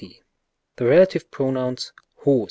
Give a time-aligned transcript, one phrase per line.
[0.03, 0.23] 70,
[0.77, 1.91] The relative pronoun us.